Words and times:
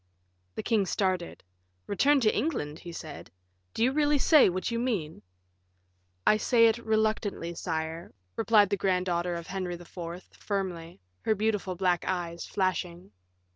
The 0.55 0.63
king 0.63 0.87
started. 0.87 1.43
"Return 1.85 2.19
to 2.21 2.35
England," 2.35 2.79
he 2.79 2.91
said; 2.91 3.29
"do 3.75 3.83
you 3.83 3.91
really 3.91 4.17
say 4.17 4.49
what 4.49 4.71
you 4.71 4.79
mean?" 4.79 5.21
"I 6.25 6.37
say 6.37 6.65
it 6.65 6.79
reluctantly, 6.79 7.53
sire," 7.53 8.11
replied 8.35 8.71
the 8.71 8.77
grand 8.77 9.05
daughter 9.05 9.35
of 9.35 9.45
Henry 9.45 9.75
IV., 9.75 10.23
firmly, 10.31 10.99
her 11.21 11.35
beautiful 11.35 11.75
black 11.75 12.03
eyes 12.07 12.47
flashing. 12.47 13.11